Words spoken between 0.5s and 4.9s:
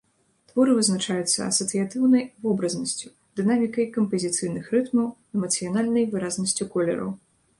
Творы вызначаюцца асацыятыўнай вобразнасцю, дынамікай кампазіцыйных